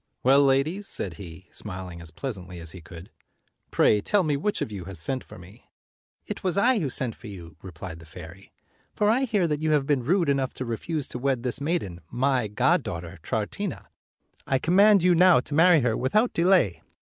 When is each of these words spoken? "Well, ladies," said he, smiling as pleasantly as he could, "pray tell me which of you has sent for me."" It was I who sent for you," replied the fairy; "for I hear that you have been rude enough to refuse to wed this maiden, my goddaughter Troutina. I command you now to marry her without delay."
"Well, 0.23 0.41
ladies," 0.41 0.87
said 0.87 1.17
he, 1.21 1.47
smiling 1.51 2.01
as 2.01 2.09
pleasantly 2.09 2.57
as 2.59 2.71
he 2.71 2.81
could, 2.81 3.11
"pray 3.69 4.01
tell 4.01 4.23
me 4.23 4.35
which 4.35 4.59
of 4.59 4.71
you 4.71 4.85
has 4.85 4.97
sent 4.97 5.23
for 5.23 5.37
me."" 5.37 5.69
It 6.25 6.43
was 6.43 6.57
I 6.57 6.79
who 6.79 6.89
sent 6.89 7.13
for 7.13 7.27
you," 7.27 7.55
replied 7.61 7.99
the 7.99 8.07
fairy; 8.07 8.51
"for 8.95 9.11
I 9.11 9.25
hear 9.25 9.47
that 9.47 9.61
you 9.61 9.73
have 9.73 9.85
been 9.85 10.01
rude 10.03 10.27
enough 10.27 10.55
to 10.55 10.65
refuse 10.65 11.07
to 11.09 11.19
wed 11.19 11.43
this 11.43 11.61
maiden, 11.61 12.01
my 12.09 12.47
goddaughter 12.47 13.19
Troutina. 13.21 13.89
I 14.47 14.57
command 14.57 15.03
you 15.03 15.13
now 15.13 15.39
to 15.41 15.53
marry 15.53 15.81
her 15.81 15.95
without 15.95 16.33
delay." 16.33 16.81